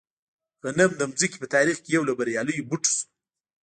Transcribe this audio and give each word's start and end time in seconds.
غنم 0.63 0.91
د 0.97 1.01
ځمکې 1.19 1.37
په 1.41 1.47
تاریخ 1.55 1.77
کې 1.83 1.91
یو 1.95 2.03
له 2.09 2.13
بریالیو 2.19 2.67
بوټو 2.69 2.91
شو. 2.95 3.03